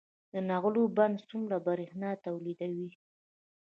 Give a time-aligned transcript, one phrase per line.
[0.31, 2.89] د نغلو بند څومره بریښنا تولیدوي؟